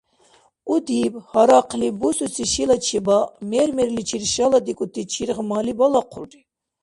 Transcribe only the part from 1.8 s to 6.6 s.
бусуси шила чебаъ мер-мерличир шаладикӀути чиргъмали балахъулри.